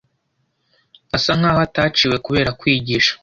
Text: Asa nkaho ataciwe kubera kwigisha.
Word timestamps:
Asa 1.15 1.31
nkaho 1.37 1.59
ataciwe 1.67 2.15
kubera 2.25 2.49
kwigisha. 2.59 3.11